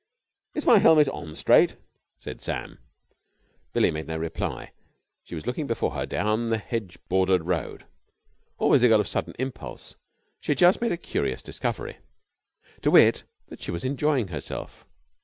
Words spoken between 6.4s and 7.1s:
the hedge